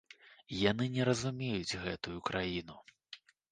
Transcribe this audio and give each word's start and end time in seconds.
Яны 0.69 0.87
не 0.95 1.03
разумеюць 1.09 1.77
гэтую 1.85 2.17
краіну. 2.33 2.75